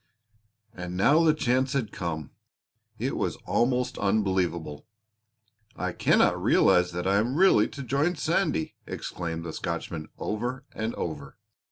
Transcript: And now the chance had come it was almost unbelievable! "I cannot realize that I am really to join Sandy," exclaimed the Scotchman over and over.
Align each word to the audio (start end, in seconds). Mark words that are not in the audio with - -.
And 0.73 0.97
now 0.97 1.23
the 1.23 1.31
chance 1.35 1.73
had 1.73 1.91
come 1.91 2.31
it 2.97 3.15
was 3.15 3.35
almost 3.45 3.99
unbelievable! 3.99 4.87
"I 5.75 5.91
cannot 5.91 6.41
realize 6.41 6.91
that 6.93 7.05
I 7.05 7.17
am 7.17 7.35
really 7.35 7.67
to 7.67 7.83
join 7.83 8.15
Sandy," 8.15 8.73
exclaimed 8.87 9.43
the 9.43 9.53
Scotchman 9.53 10.09
over 10.17 10.65
and 10.73 10.95
over. 10.95 11.37